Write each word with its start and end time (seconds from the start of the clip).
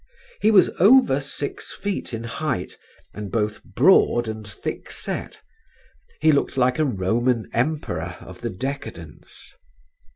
He 0.41 0.49
was 0.49 0.71
over 0.79 1.19
six 1.19 1.71
feet 1.71 2.11
in 2.11 2.23
height 2.23 2.75
and 3.13 3.31
both 3.31 3.63
broad 3.63 4.27
and 4.27 4.47
thick 4.47 4.91
set; 4.91 5.39
he 6.21 6.31
looked 6.31 6.57
like 6.57 6.79
a 6.79 6.85
Roman 6.85 7.47
Emperor 7.53 8.15
of 8.19 8.41
the 8.41 8.49
decadence. 8.49 9.53